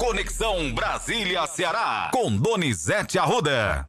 [0.00, 3.86] Conexão Brasília-Ceará, com Donizete Arruda.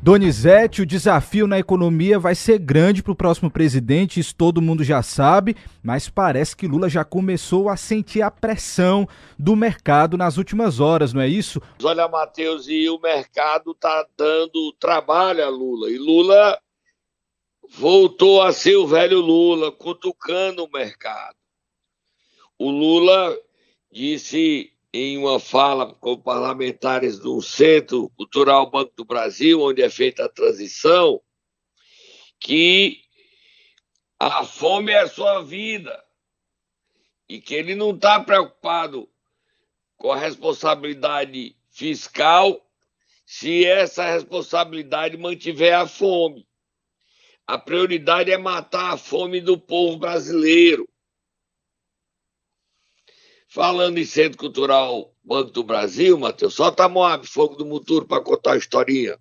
[0.00, 4.82] Donizete, o desafio na economia vai ser grande para o próximo presidente, isso todo mundo
[4.82, 9.06] já sabe, mas parece que Lula já começou a sentir a pressão
[9.38, 11.60] do mercado nas últimas horas, não é isso?
[11.82, 16.58] Olha, Matheus, e o mercado está dando trabalho a Lula, e Lula
[17.76, 21.36] voltou a ser o velho Lula, cutucando o mercado.
[22.58, 23.36] O Lula
[23.92, 30.24] disse em uma fala com parlamentares do Centro Cultural Banco do Brasil, onde é feita
[30.24, 31.20] a transição,
[32.40, 33.00] que
[34.18, 36.02] a fome é a sua vida
[37.28, 39.08] e que ele não está preocupado
[39.96, 42.64] com a responsabilidade fiscal
[43.26, 46.48] se essa responsabilidade mantiver a fome.
[47.46, 50.88] A prioridade é matar a fome do povo brasileiro.
[53.50, 58.22] Falando em Centro Cultural Banco do Brasil, Matheus, solta a Moab, Fogo do Muturo, para
[58.22, 59.18] contar a historinha.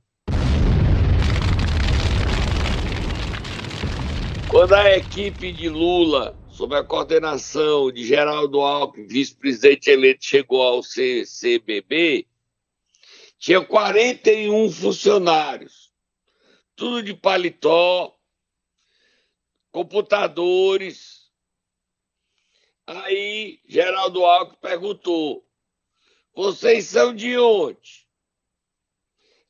[4.50, 10.84] Quando a equipe de Lula, sob a coordenação de Geraldo Alckmin, vice-presidente eleito, chegou ao
[10.84, 12.28] CCBB,
[13.40, 15.94] tinha 41 funcionários,
[16.76, 18.14] tudo de paletó,
[19.72, 21.17] computadores,
[22.88, 25.46] Aí Geraldo Alckmin perguntou:
[26.34, 28.08] vocês são de onde?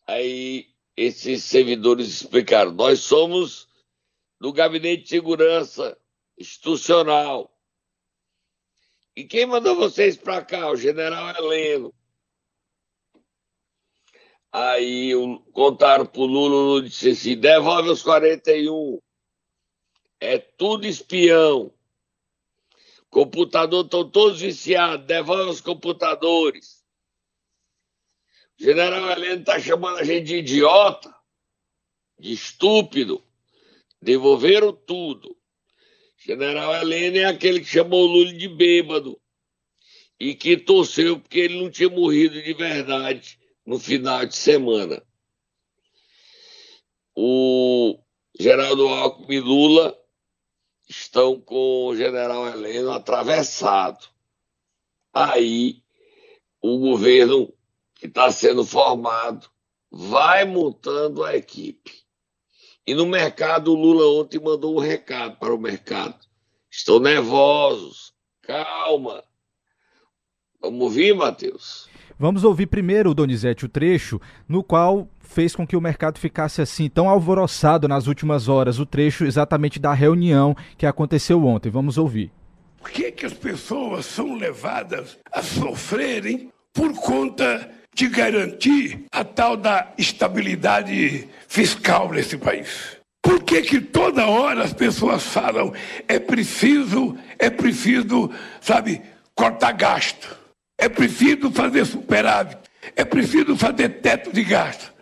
[0.07, 3.69] Aí esses servidores explicaram: nós somos
[4.39, 5.95] do Gabinete de Segurança
[6.35, 7.55] Institucional.
[9.15, 10.69] E quem mandou vocês para cá?
[10.71, 11.93] O general Heleno.
[14.51, 15.11] Aí
[15.53, 18.99] contaram para o Lula, Lula disse assim: devolve os 41.
[20.19, 21.76] É tudo espião.
[23.09, 26.83] Computador estão todos viciados, devolve os computadores.
[28.59, 31.15] O general Heleno está chamando a gente de idiota,
[32.19, 33.23] de estúpido.
[34.01, 35.37] Devolveram tudo.
[36.17, 39.19] General Heleno é aquele que chamou o Lula de bêbado
[40.19, 45.01] e que torceu porque ele não tinha morrido de verdade no final de semana.
[47.15, 47.99] O
[48.39, 49.97] Geraldo Alckmin Lula
[50.87, 54.07] estão com o general Heleno atravessado.
[55.13, 55.81] Aí
[56.61, 57.53] o governo
[57.95, 59.49] que está sendo formado
[59.91, 61.91] vai montando a equipe.
[62.85, 66.15] E no mercado, o Lula ontem mandou um recado para o mercado.
[66.69, 69.23] Estão nervosos, calma.
[70.61, 71.89] Vamos ouvir, Matheus?
[72.19, 76.89] Vamos ouvir primeiro, Donizete, o trecho no qual fez com que o mercado ficasse assim
[76.89, 81.69] tão alvoroçado nas últimas horas, o trecho exatamente da reunião que aconteceu ontem.
[81.69, 82.31] Vamos ouvir.
[82.79, 89.57] Por que, que as pessoas são levadas a sofrerem por conta de garantir a tal
[89.57, 92.97] da estabilidade fiscal nesse país?
[93.21, 95.73] Por que, que toda hora as pessoas falam
[96.07, 99.01] é preciso, é preciso, sabe,
[99.35, 100.37] cortar gasto,
[100.77, 102.57] é preciso fazer superávit,
[102.95, 104.96] é preciso fazer teto de gasto?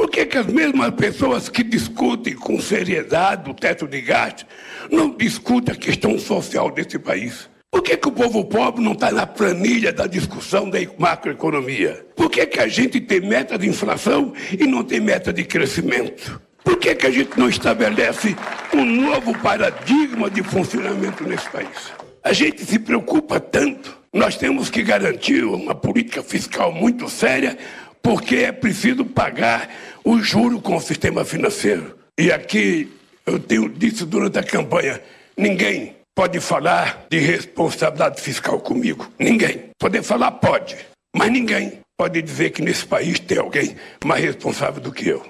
[0.00, 4.46] Por que, que as mesmas pessoas que discutem com seriedade o teto de gasto
[4.90, 7.50] não discutem a questão social desse país?
[7.70, 12.02] Por que, que o povo pobre não está na planilha da discussão da macroeconomia?
[12.16, 16.40] Por que, que a gente tem meta de inflação e não tem meta de crescimento?
[16.64, 18.34] Por que, que a gente não estabelece
[18.72, 21.92] um novo paradigma de funcionamento nesse país?
[22.24, 23.98] A gente se preocupa tanto.
[24.14, 27.58] Nós temos que garantir uma política fiscal muito séria
[28.02, 29.68] porque é preciso pagar
[30.04, 31.98] o juro com o sistema financeiro.
[32.18, 32.90] E aqui
[33.26, 35.00] eu tenho dito durante a campanha:
[35.36, 39.10] ninguém pode falar de responsabilidade fiscal comigo.
[39.18, 39.70] Ninguém.
[39.78, 40.76] Poder falar pode,
[41.14, 45.24] mas ninguém pode dizer que nesse país tem alguém mais responsável do que eu.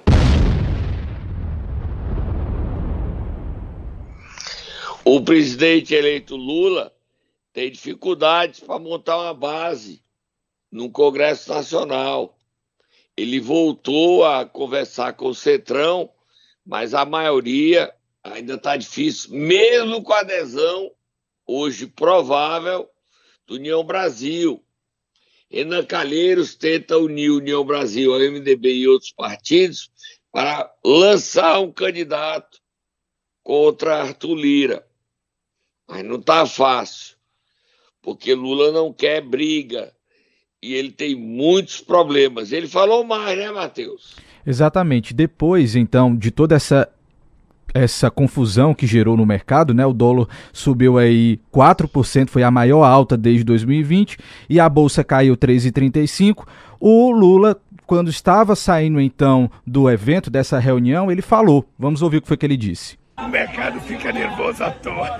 [5.04, 6.92] O presidente eleito Lula
[7.52, 10.02] tem dificuldades para montar uma base
[10.70, 12.39] no Congresso Nacional
[13.20, 16.10] ele voltou a conversar com o Cetrão,
[16.64, 17.92] mas a maioria
[18.24, 20.90] ainda está difícil, mesmo com a adesão,
[21.46, 22.88] hoje provável,
[23.46, 24.64] do União Brasil.
[25.50, 29.90] Renan Calheiros tenta unir União Brasil, a MDB e outros partidos
[30.32, 32.58] para lançar um candidato
[33.42, 34.88] contra Arthur Lira.
[35.86, 37.18] Mas não está fácil,
[38.00, 39.94] porque Lula não quer briga,
[40.62, 42.52] e ele tem muitos problemas.
[42.52, 44.16] Ele falou mais, né, Matheus?
[44.46, 45.14] Exatamente.
[45.14, 46.88] Depois, então, de toda essa
[47.72, 49.86] essa confusão que gerou no mercado, né?
[49.86, 54.18] O dólar subiu aí 4%, foi a maior alta desde 2020,
[54.48, 56.48] e a bolsa caiu 3,35.
[56.80, 61.64] O Lula, quando estava saindo então do evento, dessa reunião, ele falou.
[61.78, 62.99] Vamos ouvir o que foi que ele disse.
[63.24, 65.16] O mercado fica nervoso à toa.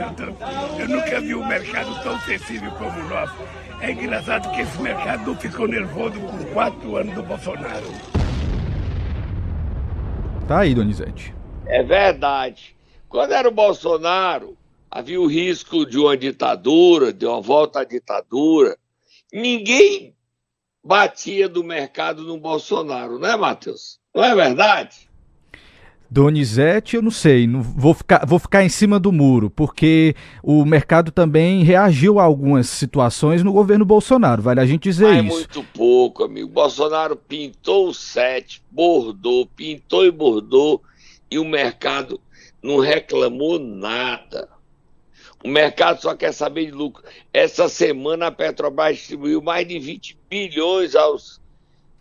[0.79, 3.37] Eu nunca vi um mercado tão sensível como o nosso.
[3.81, 7.87] É engraçado que esse mercado não ficou nervoso com quatro anos do Bolsonaro.
[10.49, 11.35] Tá aí, Donizete.
[11.67, 12.75] É verdade.
[13.09, 14.57] Quando era o Bolsonaro,
[14.91, 18.77] havia o risco de uma ditadura, de uma volta à ditadura.
[19.33, 20.15] Ninguém
[20.83, 24.01] batia do mercado no Bolsonaro, não é, Matheus?
[24.15, 25.10] Não é verdade?
[26.11, 30.65] Donizete, eu não sei, não, vou, ficar, vou ficar em cima do muro, porque o
[30.65, 35.35] mercado também reagiu a algumas situações no governo Bolsonaro, vale a gente dizer Mas isso.
[35.35, 36.49] É muito pouco, amigo.
[36.49, 40.83] Bolsonaro pintou o sete, bordou, pintou e bordou,
[41.31, 42.21] e o mercado
[42.61, 44.49] não reclamou nada.
[45.45, 47.03] O mercado só quer saber de lucro.
[47.33, 51.41] Essa semana a Petrobras distribuiu mais de 20 bilhões aos,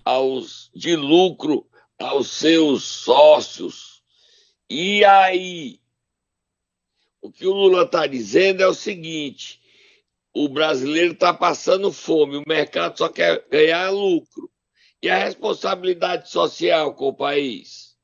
[0.03, 1.65] aos, de lucro
[1.99, 3.88] aos seus sócios.
[4.69, 5.79] E aí,
[7.21, 9.59] o que o Lula está dizendo é o seguinte:
[10.33, 14.49] o brasileiro está passando fome, o mercado só quer ganhar lucro.
[15.01, 17.97] E a responsabilidade social com o país?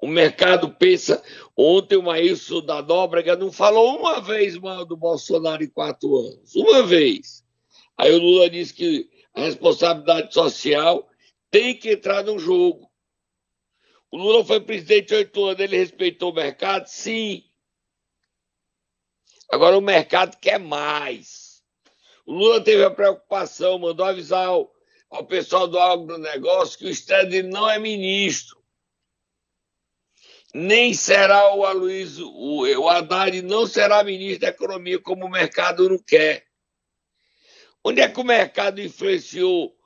[0.00, 1.22] O mercado pensa.
[1.56, 6.54] Ontem o Maílson da Nóbrega não falou uma vez mal do Bolsonaro em quatro anos.
[6.54, 7.42] Uma vez.
[7.96, 11.08] Aí o Lula disse que a responsabilidade social
[11.50, 12.85] tem que entrar no jogo.
[14.10, 16.86] O Lula foi presidente oito anos, ele respeitou o mercado?
[16.86, 17.44] Sim.
[19.50, 21.62] Agora o mercado quer mais.
[22.24, 24.72] O Lula teve a preocupação, mandou avisar ao,
[25.10, 28.56] ao pessoal do agronegócio que o Stedley não é ministro.
[30.54, 35.88] Nem será o Aloysio, o, o Haddad não será ministro da Economia, como o mercado
[35.88, 36.46] não quer.
[37.84, 39.76] Onde é que o mercado influenciou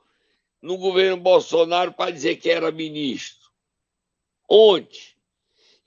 [0.61, 3.40] no governo Bolsonaro para dizer que era ministro?
[4.53, 5.15] Onde?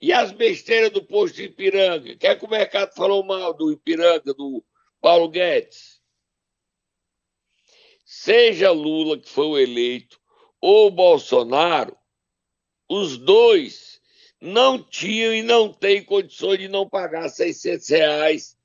[0.01, 2.15] E as besteiras do posto de Ipiranga?
[2.15, 4.65] Quer que o mercado falou mal do Ipiranga, do
[4.99, 6.01] Paulo Guedes?
[8.03, 10.19] Seja Lula, que foi o eleito,
[10.59, 11.95] ou Bolsonaro,
[12.89, 14.01] os dois
[14.41, 18.57] não tinham e não têm condições de não pagar 600 reais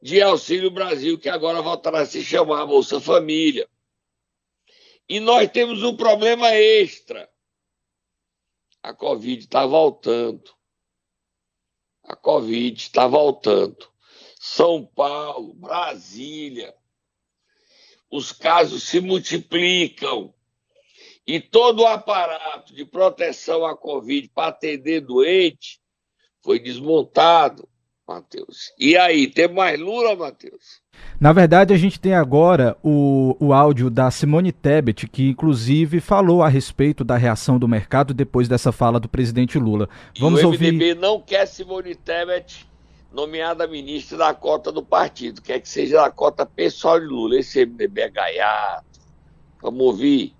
[0.00, 3.68] de Auxílio Brasil, que agora voltará a se chamar Bolsa Família.
[5.06, 7.29] E nós temos um problema extra
[8.82, 10.50] a Covid está voltando.
[12.02, 13.88] A Covid está voltando.
[14.38, 16.74] São Paulo, Brasília,
[18.10, 20.34] os casos se multiplicam.
[21.26, 25.80] E todo o aparato de proteção à Covid para atender doente
[26.42, 27.68] foi desmontado,
[28.10, 28.72] Matheus.
[28.78, 30.80] E aí, tem mais Lula, Matheus?
[31.20, 36.42] Na verdade, a gente tem agora o, o áudio da Simone Tebet, que inclusive falou
[36.42, 39.88] a respeito da reação do mercado depois dessa fala do presidente Lula.
[40.18, 40.94] Vamos e o MDB ouvir...
[40.96, 42.68] não quer Simone Tebet
[43.12, 47.38] nomeada ministra da cota do partido, quer que seja da cota pessoal de Lula.
[47.38, 49.00] Esse MDB é gaiato.
[49.62, 50.34] Vamos ouvir.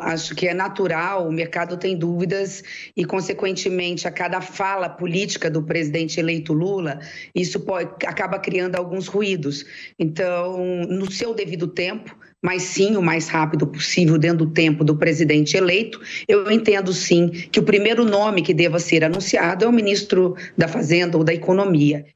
[0.00, 2.62] Acho que é natural, o mercado tem dúvidas
[2.96, 7.00] e, consequentemente, a cada fala política do presidente eleito Lula,
[7.34, 9.64] isso pode, acaba criando alguns ruídos.
[9.98, 10.58] Então,
[10.88, 15.56] no seu devido tempo, mas sim o mais rápido possível dentro do tempo do presidente
[15.56, 20.36] eleito, eu entendo sim que o primeiro nome que deva ser anunciado é o ministro
[20.56, 22.06] da Fazenda ou da Economia.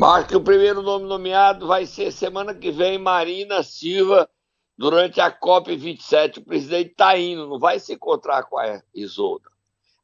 [0.00, 4.28] Acho que o primeiro nome nomeado vai ser semana que vem Marina Silva
[4.76, 9.50] durante a COP27, o presidente está indo, não vai se encontrar com a Isolda.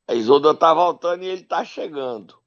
[0.06, 2.38] A Isolda está voltando e ele está chegando.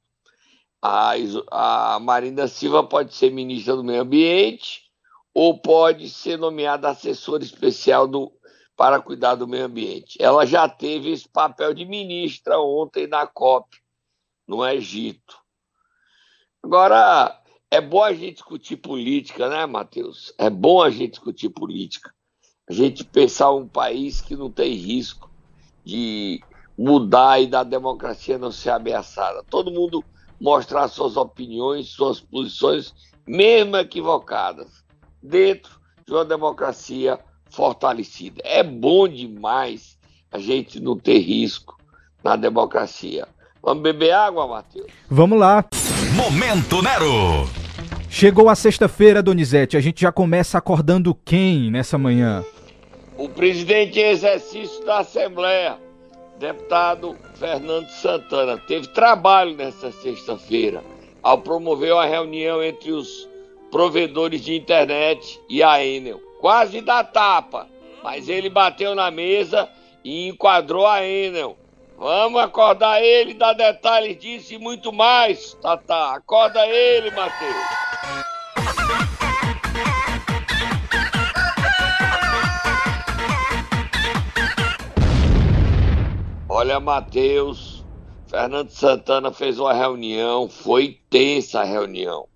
[0.82, 1.14] A,
[1.50, 4.84] a Marina Silva pode ser ministra do Meio Ambiente
[5.34, 8.32] ou pode ser nomeada assessora especial do,
[8.76, 10.18] para cuidar do meio ambiente.
[10.22, 13.78] Ela já teve esse papel de ministra ontem na COP,
[14.48, 15.38] no Egito.
[16.62, 20.34] Agora, é bom a gente discutir política, né, Matheus?
[20.38, 22.13] É bom a gente discutir política.
[22.70, 25.30] A gente pensar um país que não tem risco
[25.84, 26.42] de
[26.78, 29.44] mudar e da democracia não ser ameaçada.
[29.50, 30.04] Todo mundo
[30.40, 32.94] mostrar suas opiniões, suas posições,
[33.28, 34.84] mesmo equivocadas,
[35.22, 38.42] dentro de uma democracia fortalecida.
[38.46, 39.98] É bom demais
[40.32, 41.78] a gente não ter risco
[42.24, 43.28] na democracia.
[43.62, 44.88] Vamos beber água, Matheus?
[45.10, 45.66] Vamos lá.
[46.16, 47.48] Momento Nero.
[48.10, 49.76] Chegou a sexta-feira, Donizete.
[49.76, 52.44] A gente já começa acordando quem nessa manhã?
[53.18, 55.78] O presidente em exercício da Assembleia.
[56.40, 60.84] Deputado Fernando Santana teve trabalho nessa sexta-feira
[61.22, 63.30] ao promover uma reunião entre os
[63.72, 66.20] provedores de internet e a Enel.
[66.42, 67.68] Quase dá tapa,
[68.04, 69.70] mas ele bateu na mesa
[70.04, 71.56] e enquadrou a Enel.
[71.98, 76.16] Vamos acordar ele, dar detalhes disso e muito mais, Tata.
[76.16, 77.56] Acorda ele, Matheus.
[86.56, 87.84] Olha, Matheus,
[88.28, 92.30] Fernando Santana fez uma reunião, foi tensa a reunião.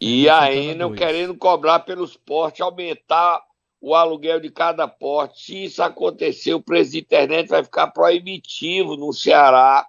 [0.00, 3.42] E a Enel querendo cobrar pelos portes, aumentar
[3.80, 5.42] o aluguel de cada porte.
[5.42, 9.88] Se isso acontecer, o preço de internet vai ficar proibitivo no Ceará.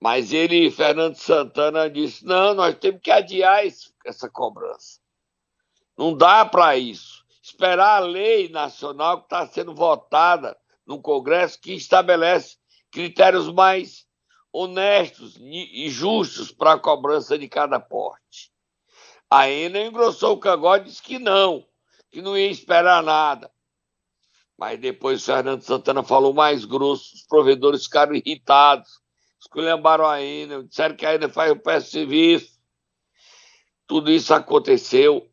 [0.00, 5.00] Mas ele, Fernando Santana, disse: não, nós temos que adiar esse, essa cobrança.
[5.98, 7.24] Não dá para isso.
[7.42, 12.56] Esperar a lei nacional que está sendo votada no Congresso, que estabelece
[12.90, 14.06] critérios mais
[14.52, 18.52] honestos e justos para a cobrança de cada porte.
[19.28, 21.66] A ENA engrossou o cangote e disse que não,
[22.10, 23.50] que não ia esperar nada.
[24.56, 29.00] Mas depois Fernando Santana falou mais grosso, os provedores ficaram irritados,
[29.40, 32.60] esculhambaram a ENA, disseram que a ENA faz o péssimo serviço.
[33.88, 35.28] Tudo isso aconteceu.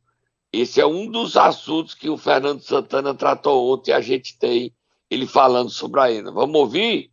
[0.51, 4.75] Esse é um dos assuntos que o Fernando Santana tratou ontem e a gente tem
[5.11, 6.31] ele falando sobre a ENA.
[6.31, 7.11] Vamos ouvir?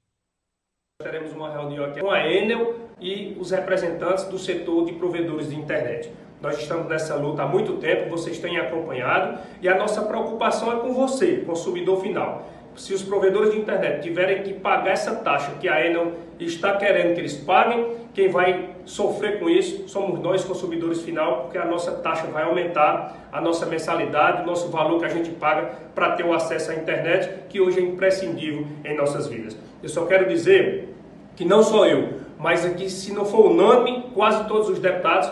[1.03, 5.57] Teremos uma reunião aqui com a Enel e os representantes do setor de provedores de
[5.57, 6.13] internet.
[6.41, 10.81] Nós estamos nessa luta há muito tempo, vocês têm acompanhado e a nossa preocupação é
[10.81, 12.49] com você, consumidor final.
[12.79, 17.13] Se os provedores de internet tiverem que pagar essa taxa que a Enel está querendo
[17.13, 21.91] que eles paguem, quem vai sofrer com isso somos nós, consumidores final, porque a nossa
[21.91, 26.25] taxa vai aumentar, a nossa mensalidade, o nosso valor que a gente paga para ter
[26.25, 29.57] o acesso à internet, que hoje é imprescindível em nossas vidas.
[29.83, 30.95] Eu só quero dizer
[31.35, 35.29] que não só eu, mas aqui, se não for unânime, quase todos os deputados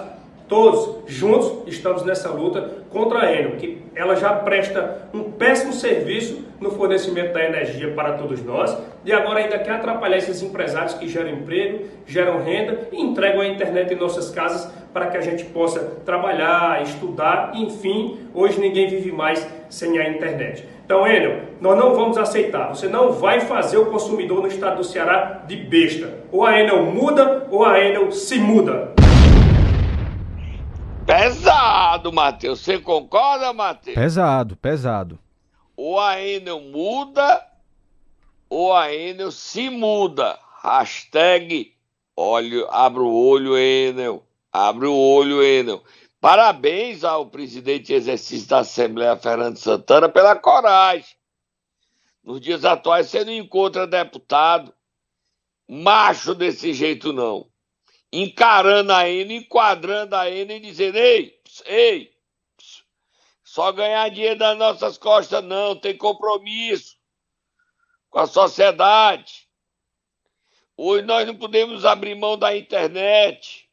[0.49, 6.45] Todos juntos estamos nessa luta contra a Enel, que ela já presta um péssimo serviço
[6.61, 11.09] no fornecimento da energia para todos nós e agora ainda quer atrapalhar esses empresários que
[11.09, 15.45] geram emprego, geram renda e entregam a internet em nossas casas para que a gente
[15.47, 20.65] possa trabalhar, estudar, enfim, hoje ninguém vive mais sem a internet.
[20.85, 22.69] Então, Enel, nós não vamos aceitar.
[22.69, 26.21] Você não vai fazer o consumidor no estado do Ceará de besta.
[26.31, 28.96] Ou a Enel muda ou a Enel se muda.
[31.17, 32.61] Pesado, Matheus.
[32.61, 33.95] Você concorda, Matheus?
[33.95, 35.19] Pesado, pesado.
[35.75, 37.43] Ou a Enel muda,
[38.51, 40.39] ou a Enel se muda.
[40.63, 41.75] Hashtag
[42.15, 44.27] olho, abre o olho, Enel.
[44.53, 45.83] Abre o olho, Enel.
[46.21, 51.17] Parabéns ao presidente exercício da Assembleia, Fernando Santana, pela coragem.
[52.23, 54.75] Nos dias atuais, você não encontra deputado
[55.67, 57.47] macho desse jeito, não
[58.13, 62.13] encarando a N, enquadrando a N e dizendo: ei, ei,
[63.43, 66.97] só ganhar dinheiro das nossas costas não, tem compromisso
[68.11, 69.47] com a sociedade.
[70.77, 73.67] Hoje nós não podemos abrir mão da internet.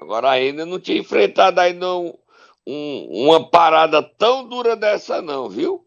[0.00, 2.18] Agora ainda não tinha enfrentado um,
[2.66, 5.86] um, uma parada tão dura dessa não, viu?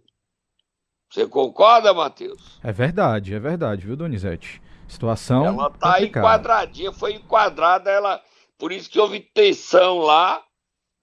[1.09, 2.59] Você concorda, Matheus?
[2.63, 4.61] É verdade, é verdade, viu, Donizete?
[4.87, 5.45] Situação.
[5.45, 6.05] Ela tá complicada.
[6.05, 8.21] enquadradinha, foi enquadrada, ela.
[8.57, 10.43] Por isso que houve tensão lá,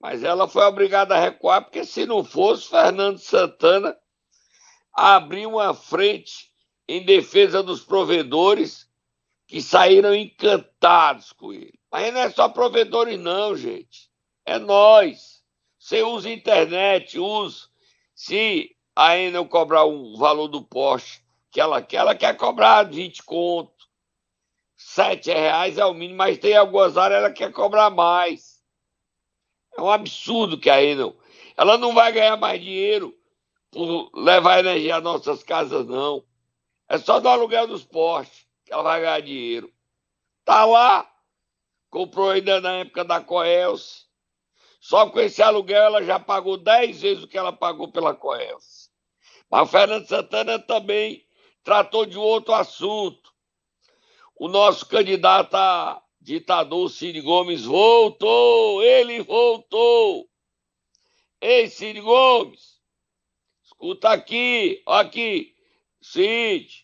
[0.01, 3.95] mas ela foi obrigada a recuar, porque se não fosse, Fernando Santana
[4.93, 6.51] abriu uma frente
[6.87, 8.87] em defesa dos provedores
[9.47, 11.79] que saíram encantados com ele.
[11.91, 14.09] Mas não é só provedores, não, gente.
[14.45, 15.43] É nós.
[15.77, 17.67] Você usa internet, usa.
[18.15, 23.23] Se a Enel cobrar o valor do poste que ela quer, ela quer cobrar 20
[23.23, 23.72] conto,
[24.83, 28.61] sete reais é o mínimo, mas tem algumas áreas ela quer cobrar mais.
[29.75, 31.17] É um absurdo que a Enel.
[31.57, 33.15] Ela não vai ganhar mais dinheiro
[33.71, 36.23] por levar energia às nossas casas, não.
[36.87, 39.73] É só do aluguel dos postes que ela vai ganhar dinheiro.
[40.45, 41.09] Tá lá,
[41.89, 44.03] comprou ainda na época da Coelce.
[44.79, 48.89] Só com esse aluguel ela já pagou dez vezes o que ela pagou pela Coelce.
[49.49, 51.25] Mas o Fernando Santana também
[51.63, 53.32] tratou de outro assunto
[54.35, 60.29] o nosso candidato a ditador Cid Gomes voltou, ele voltou.
[61.41, 62.79] Ei, Cid Gomes,
[63.63, 65.53] escuta aqui, ó aqui,
[66.01, 66.83] Cid,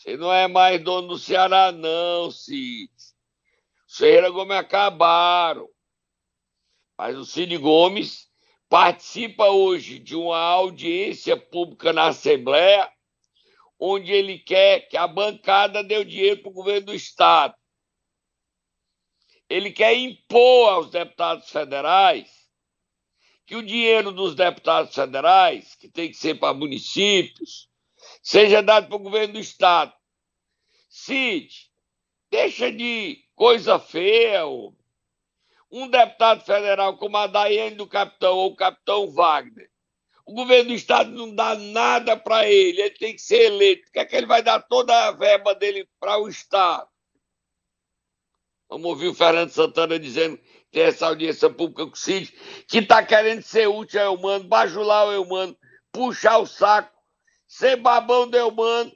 [0.00, 2.90] você não é mais dono do Ceará não, Cid.
[3.86, 5.68] Ferreira Gomes acabaram.
[6.96, 8.30] Mas o Cid Gomes
[8.68, 12.90] participa hoje de uma audiência pública na Assembleia
[13.80, 17.54] onde ele quer que a bancada dê o dinheiro para o governo do Estado.
[19.48, 22.40] Ele quer impor aos deputados federais
[23.46, 27.68] que o dinheiro dos deputados federais, que tem que ser para municípios,
[28.22, 29.92] seja dado para o governo do Estado.
[30.88, 31.52] Cid,
[32.30, 34.42] deixa de coisa feia.
[35.72, 39.69] Um deputado federal como a Daiane do Capitão ou o Capitão Wagner,
[40.30, 43.86] o governo do Estado não dá nada para ele, ele tem que ser eleito.
[43.86, 46.86] Por que, é que ele vai dar toda a verba dele para o Estado?
[48.68, 50.38] Vamos ouvir o Fernando Santana dizendo
[50.70, 52.32] tem essa audiência pública com o Cid,
[52.68, 55.56] que está querendo ser útil ao humano, bajular o humano,
[55.90, 56.96] puxar o saco,
[57.48, 58.92] ser babão do humano,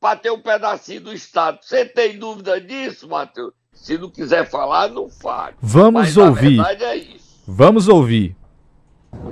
[0.00, 1.60] para ter um pedacinho do Estado.
[1.62, 3.54] Você tem dúvida disso, Matheus?
[3.72, 5.54] Se não quiser falar, não fale.
[5.62, 6.58] Vamos Mas, ouvir.
[6.58, 7.06] É
[7.46, 8.36] Vamos ouvir.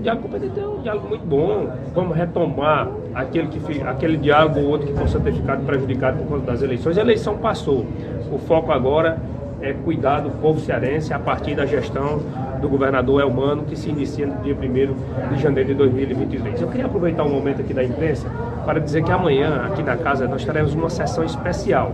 [0.01, 1.69] O diálogo competente é um diálogo muito bom.
[1.95, 6.53] Vamos retomar aquele, que, aquele diálogo ou outro que possa ter ficado prejudicado por conta
[6.53, 6.97] das eleições.
[6.97, 7.85] A eleição passou.
[8.33, 9.19] O foco agora
[9.61, 12.23] é cuidar do povo cearense a partir da gestão
[12.63, 16.63] do governador Elmano, que se inicia no dia 1 de janeiro de 2023.
[16.63, 18.27] Eu queria aproveitar um momento aqui da imprensa
[18.65, 21.93] para dizer que amanhã, aqui na casa, nós teremos uma sessão especial.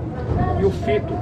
[0.61, 1.13] E o FITO,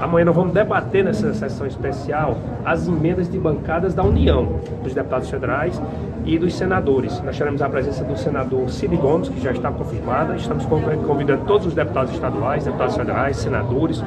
[0.00, 5.28] amanhã nós vamos debater nessa sessão especial as emendas de bancadas da União, dos deputados
[5.28, 5.80] federais
[6.24, 7.20] e dos senadores.
[7.22, 10.36] Nós teremos a presença do senador Cid Gomes, que já está confirmada.
[10.36, 14.02] Estamos convidando todos os deputados estaduais, deputados federais, senadores,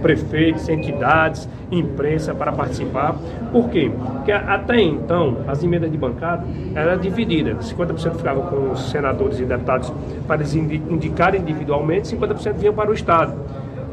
[0.00, 3.16] prefeitos, entidades, imprensa para participar.
[3.52, 3.90] Por quê?
[3.90, 6.44] Porque até então as emendas de bancada
[6.74, 7.72] eram divididas.
[7.72, 9.92] 50% ficava com os senadores e deputados
[10.26, 13.34] para eles indicarem individualmente, 50% vinham para o Estado.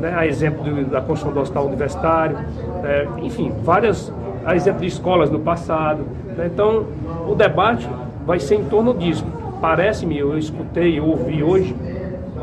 [0.06, 0.14] Né?
[0.16, 2.38] A exemplo da construção do hospital universitário,
[2.84, 4.14] é, enfim, várias,
[4.46, 6.04] a exemplo de escolas no passado.
[6.38, 6.48] Né?
[6.54, 6.86] Então,
[7.28, 7.90] o debate
[8.24, 9.26] vai ser em torno disso.
[9.60, 11.76] Parece-me, eu escutei, eu ouvi hoje,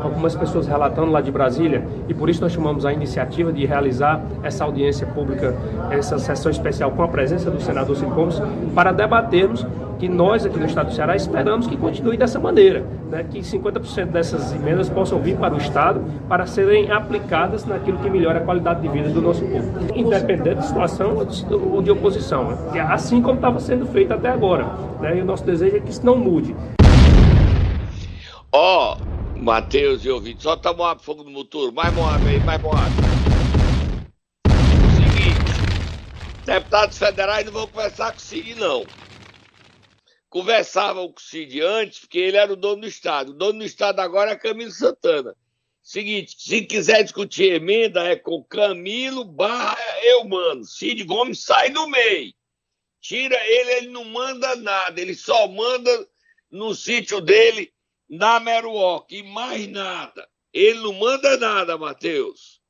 [0.03, 4.21] algumas pessoas relatando lá de Brasília, e por isso nós chamamos a iniciativa de realizar
[4.43, 5.55] essa audiência pública,
[5.89, 8.41] essa sessão especial com a presença do senador Gomes,
[8.75, 9.65] para debatermos
[9.99, 13.23] que nós aqui no Estado do Ceará esperamos que continue dessa maneira, né?
[13.29, 18.39] que 50% dessas emendas possam vir para o Estado para serem aplicadas naquilo que melhora
[18.39, 21.25] a qualidade de vida do nosso povo, independente de situação
[21.71, 22.81] ou de oposição, né?
[22.81, 24.65] assim como estava sendo feito até agora.
[24.99, 25.19] Né?
[25.19, 26.53] E o nosso desejo é que isso não mude.
[28.51, 29.12] Ó, oh
[29.43, 31.69] Matheus e ouvinte, só tá Moab fogo no motor.
[31.73, 32.89] Mais Moab aí, mais Moab.
[34.95, 38.85] Seguinte, deputados federais não vão conversar com o Cid, não.
[40.29, 43.31] Conversavam com o Cid antes, porque ele era o dono do Estado.
[43.31, 45.35] O dono do Estado agora é Camilo Santana.
[45.81, 50.63] Seguinte, se quiser discutir emenda, é com Camilo barra eu, mano.
[50.63, 52.33] Cid Gomes sai do meio.
[53.01, 55.01] Tira ele, ele não manda nada.
[55.01, 56.07] Ele só manda
[56.49, 57.72] no sítio dele
[58.13, 60.27] na Meruoc e mais nada.
[60.53, 62.61] Ele não manda nada, Matheus.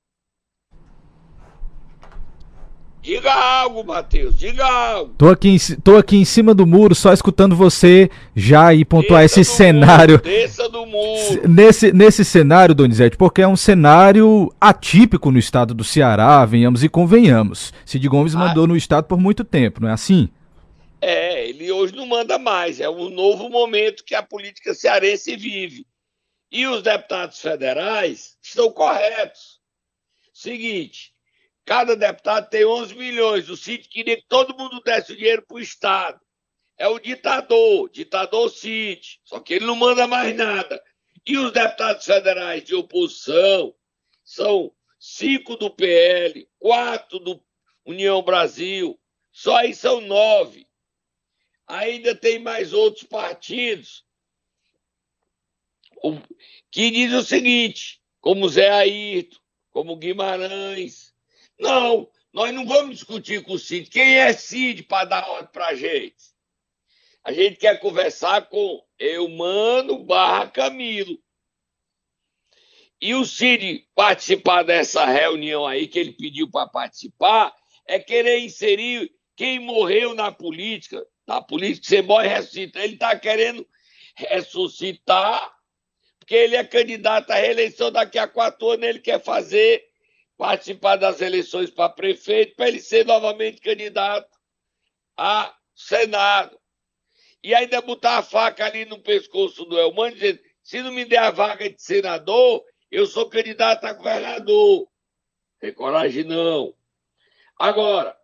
[3.02, 5.16] Diga algo, Matheus, diga algo.
[5.18, 9.24] Tô aqui, em, tô aqui em cima do muro, só escutando você já aí pontuar
[9.24, 10.14] desça esse cenário.
[10.14, 11.50] Muro, desça do muro.
[11.50, 16.88] Nesse, nesse cenário, Donizete, porque é um cenário atípico no estado do Ceará, venhamos e
[16.88, 17.74] convenhamos.
[17.86, 18.40] Cid Gomes ah.
[18.40, 20.30] mandou no estado por muito tempo, não é assim?
[21.06, 22.80] É, ele hoje não manda mais.
[22.80, 25.86] É um novo momento que a política cearense vive.
[26.50, 29.60] E os deputados federais estão corretos.
[30.34, 31.14] Seguinte,
[31.66, 33.50] cada deputado tem 11 milhões.
[33.50, 36.22] O Cid queria que todo mundo desse o dinheiro para o Estado.
[36.78, 39.20] É o ditador, ditador Cid.
[39.26, 40.82] Só que ele não manda mais nada.
[41.28, 43.76] E os deputados federais de oposição
[44.24, 47.44] são cinco do PL, quatro do
[47.86, 48.98] União Brasil.
[49.34, 50.66] Só aí são nove
[51.68, 54.06] ainda tem mais outros partidos
[56.70, 59.38] que dizem o seguinte, como Zé Ayrton,
[59.72, 61.14] como Guimarães.
[61.60, 63.90] Não, nós não vamos discutir com o Cid.
[63.90, 66.34] Quem é Cid para dar ordem para a gente?
[67.24, 71.18] A gente quer conversar com Eumano barra Camilo.
[73.00, 77.54] E o Cid participar dessa reunião aí que ele pediu para participar
[77.88, 82.80] é querer inserir quem morreu na política na política, você morre e ressuscita.
[82.80, 83.68] Ele está querendo
[84.16, 85.54] ressuscitar,
[86.20, 89.84] porque ele é candidato à reeleição daqui a quatro anos, ele quer fazer,
[90.38, 94.30] participar das eleições para prefeito, para ele ser novamente candidato
[95.18, 96.60] a Senado.
[97.44, 101.18] E ainda botar a faca ali no pescoço do Elmano, dizendo: se não me der
[101.18, 104.88] a vaga de senador, eu sou candidato a governador.
[105.60, 106.74] Tem coragem, não.
[107.60, 108.18] Agora,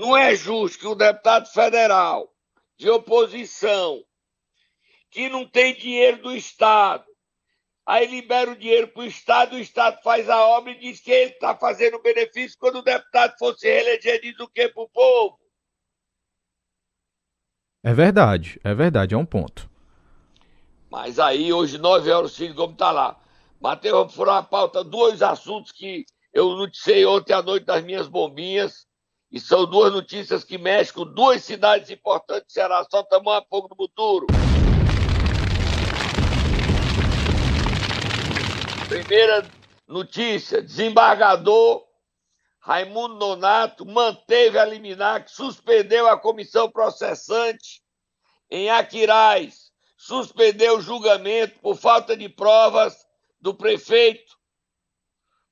[0.00, 2.34] não é justo que um deputado federal
[2.78, 4.02] de oposição,
[5.10, 7.04] que não tem dinheiro do Estado,
[7.84, 11.10] aí libera o dinheiro para o Estado, o Estado faz a obra e diz que
[11.10, 15.38] ele está fazendo benefício quando o deputado fosse reeleger, diz o quê para o povo?
[17.82, 19.68] É verdade, é verdade, é um ponto.
[20.90, 23.22] Mas aí, hoje, 9 horas, o Cid Gomes está lá.
[23.60, 28.08] Mateus, vamos furar a pauta, dois assuntos que eu noticiei ontem à noite das minhas
[28.08, 28.88] bombinhas,
[29.30, 33.68] e são duas notícias que mexem com duas cidades importantes do Ceará, só Tamanho Fogo
[33.68, 34.26] do Futuro.
[38.88, 39.48] Primeira
[39.86, 41.86] notícia: desembargador
[42.58, 47.82] Raimundo Nonato manteve a liminar que suspendeu a comissão processante
[48.50, 53.06] em Aquiraz, suspendeu o julgamento por falta de provas
[53.40, 54.36] do prefeito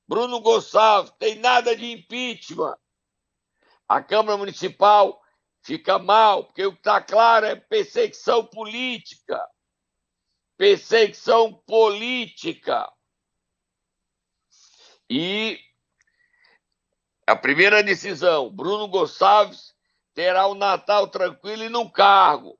[0.05, 1.13] Bruno Gonçalves.
[1.17, 2.75] Tem nada de impeachment.
[3.89, 5.19] A Câmara Municipal
[5.63, 9.43] fica mal, porque o que está claro é perseguição política.
[10.55, 12.87] Perseguição política.
[15.09, 15.59] E
[17.25, 19.73] a primeira decisão: Bruno Gonçalves
[20.13, 22.59] terá o um Natal tranquilo e no cargo,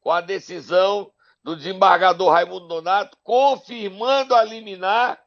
[0.00, 1.10] com a decisão
[1.42, 5.18] do desembargador Raimundo Donato, confirmando a liminar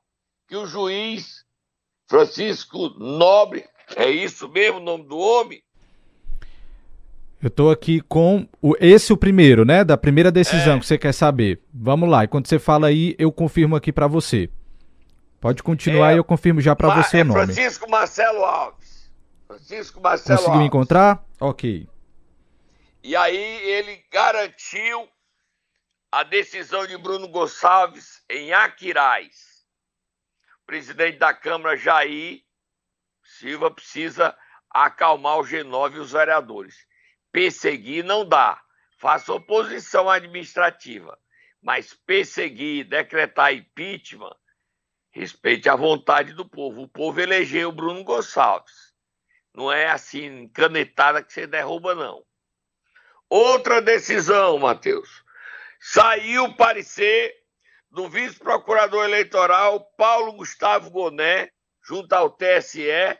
[0.47, 1.45] que o juiz
[2.07, 5.61] Francisco Nobre, é isso mesmo o nome do homem?
[7.41, 9.83] Eu estou aqui com o, esse o primeiro, né?
[9.83, 10.79] Da primeira decisão é.
[10.79, 11.59] que você quer saber.
[11.73, 12.23] Vamos lá.
[12.23, 14.47] E quando você fala aí, eu confirmo aqui para você.
[15.39, 17.45] Pode continuar é, e eu confirmo já para você é o nome.
[17.45, 19.11] Francisco Marcelo Alves.
[19.47, 20.67] Francisco Marcelo Conseguiu Alves.
[20.67, 21.25] encontrar?
[21.39, 21.89] Ok.
[23.03, 25.09] E aí ele garantiu
[26.11, 29.65] a decisão de Bruno Gonçalves em Aquiraz.
[30.61, 32.43] O presidente da Câmara, Jair
[33.41, 34.37] Silva, precisa
[34.69, 36.85] acalmar o G9 e os vereadores.
[37.31, 38.61] Perseguir não dá.
[38.99, 41.17] Faça oposição administrativa.
[41.59, 44.35] Mas perseguir, decretar impeachment,
[45.09, 46.83] respeite a vontade do povo.
[46.83, 48.93] O povo elegeu o Bruno Gonçalves.
[49.53, 52.23] Não é assim, canetada que você derruba, não.
[53.27, 55.23] Outra decisão, Matheus.
[55.79, 57.33] Saiu o parecer
[57.89, 61.49] do vice-procurador eleitoral Paulo Gustavo Goné,
[61.83, 63.17] junto ao TSE,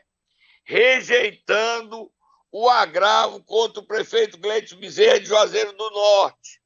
[0.64, 2.10] rejeitando
[2.50, 6.62] o agravo contra o prefeito Gleito Bezerra de Juazeiro do Norte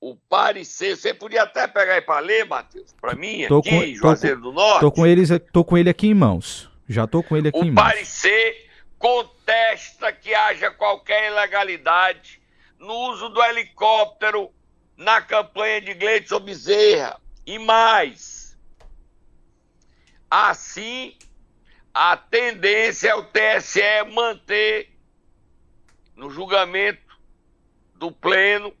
[0.00, 0.96] o parecer.
[0.96, 4.52] Você podia até pegar aí para ler, Matheus, para mim, tô aqui, com, Juazeiro do
[4.52, 4.80] Norte.
[4.80, 6.70] Tô com, eles, tô com ele aqui em mãos.
[6.88, 7.84] Já tô com ele aqui o em mãos.
[7.84, 12.40] O parecer contesta que haja qualquer ilegalidade
[12.78, 14.50] no uso do helicóptero
[14.96, 17.20] na campanha de Gleidson Bezerra.
[17.44, 18.58] E mais,
[20.30, 21.16] assim,
[21.98, 23.80] a tendência é o TSE
[24.12, 24.92] manter
[26.14, 27.18] no julgamento
[27.94, 28.76] do Pleno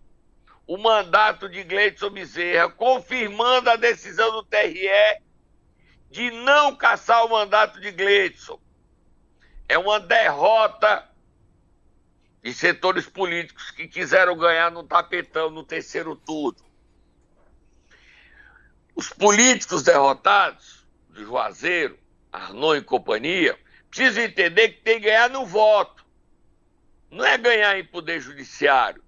[0.66, 5.22] o mandato de Gleidson Bezerra, confirmando a decisão do TRE
[6.10, 8.60] de não caçar o mandato de Gleidson.
[9.66, 11.10] É uma derrota
[12.42, 16.62] de setores políticos que quiseram ganhar no tapetão no terceiro turno.
[18.94, 21.98] Os políticos derrotados, de Juazeiro,
[22.36, 23.58] Arnon e companhia,
[23.90, 26.04] precisam entender que tem que ganhar no voto.
[27.10, 29.06] Não é ganhar em poder judiciário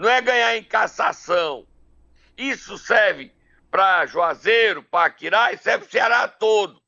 [0.00, 1.68] não é ganhar em cassação.
[2.34, 3.30] Isso serve
[3.70, 6.82] para Juazeiro, para Aquirá e serve para o Ceará todo.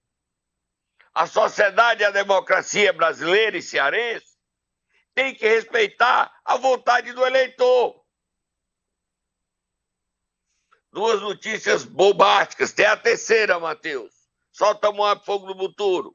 [1.12, 4.34] A sociedade e a democracia brasileira e cearense
[5.14, 8.02] tem que respeitar a vontade do eleitor.
[10.90, 12.72] Duas notícias bombásticas.
[12.72, 14.21] Tem a terceira, Matheus.
[14.52, 16.12] Solta um fogo no futuro.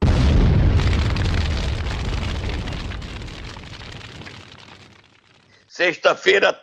[5.66, 6.58] Sexta-feira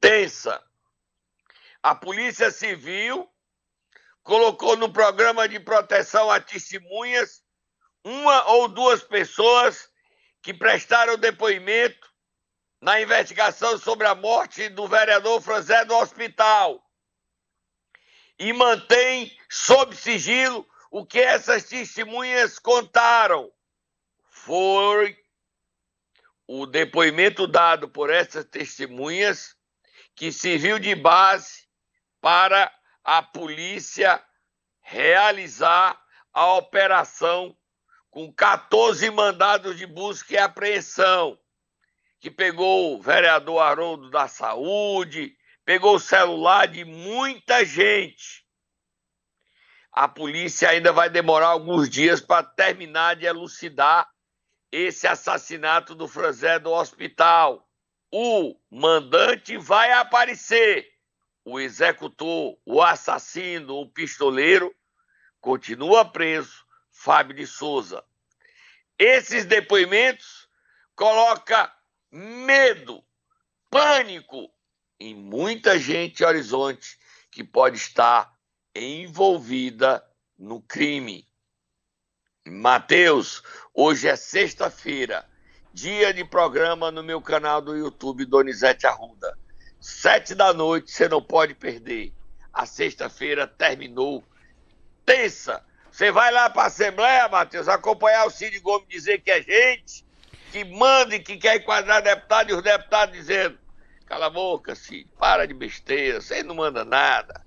[0.00, 0.62] tensa.
[1.82, 3.28] A Polícia Civil
[4.22, 7.42] colocou no programa de proteção a testemunhas
[8.04, 9.90] uma ou duas pessoas
[10.40, 12.08] que prestaram depoimento
[12.80, 16.80] na investigação sobre a morte do vereador Franzé do hospital
[18.38, 23.50] e mantém sob sigilo o que essas testemunhas contaram.
[24.28, 25.16] Foi
[26.46, 29.56] o depoimento dado por essas testemunhas
[30.14, 31.66] que serviu de base
[32.20, 32.72] para
[33.04, 34.22] a polícia
[34.80, 36.00] realizar
[36.32, 37.56] a operação
[38.10, 41.38] com 14 mandados de busca e apreensão,
[42.18, 48.45] que pegou o vereador Haroldo da Saúde, pegou o celular de muita gente.
[49.96, 54.08] A polícia ainda vai demorar alguns dias para terminar de elucidar
[54.70, 57.66] esse assassinato do Franzé do hospital
[58.12, 60.88] o mandante vai aparecer,
[61.44, 64.74] o executor, o assassino, o pistoleiro,
[65.40, 68.04] continua preso, Fábio de Souza.
[68.98, 70.48] Esses depoimentos
[70.94, 71.70] colocam
[72.10, 73.04] medo,
[73.70, 74.50] pânico
[74.98, 76.98] em muita gente em Horizonte
[77.30, 78.35] que pode estar
[78.84, 80.04] envolvida
[80.38, 81.26] no crime.
[82.46, 83.42] Mateus,
[83.74, 85.24] hoje é sexta-feira,
[85.72, 89.36] dia de programa no meu canal do YouTube Donizete Arruda.
[89.80, 92.12] Sete da noite, você não pode perder.
[92.52, 94.24] A sexta-feira terminou
[95.04, 95.64] tensa.
[95.90, 100.04] Você vai lá para a Assembleia, Matheus, acompanhar o Cid Gomes dizer que é gente,
[100.52, 103.58] que manda e que quer enquadrar deputado, e os deputados dizendo:
[104.06, 107.45] cala a boca, Cid, para de besteira, você não manda nada.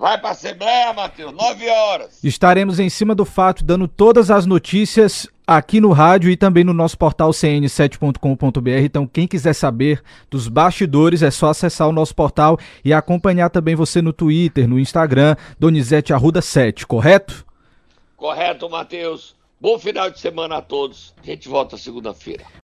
[0.00, 2.24] Vai para a Assembleia, Matheus, nove horas.
[2.24, 6.72] Estaremos em cima do fato, dando todas as notícias aqui no rádio e também no
[6.72, 8.82] nosso portal cn7.com.br.
[8.82, 13.74] Então, quem quiser saber dos bastidores, é só acessar o nosso portal e acompanhar também
[13.74, 17.44] você no Twitter, no Instagram, Donizete Arruda 7, correto?
[18.16, 19.36] Correto, Matheus.
[19.60, 21.14] Bom final de semana a todos.
[21.22, 22.46] A gente volta segunda-feira.